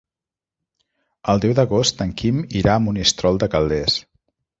[1.33, 3.99] El deu d'agost en Quim irà a Monistrol de Calders.